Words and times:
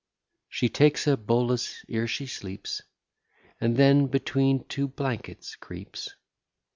She 0.49 0.67
takes 0.67 1.05
a 1.05 1.15
bolus 1.15 1.85
ere 1.87 2.07
she 2.07 2.25
sleeps; 2.25 2.81
And 3.59 3.77
then 3.77 4.07
between 4.07 4.63
two 4.65 4.87
blankets 4.87 5.55
creeps. 5.55 6.15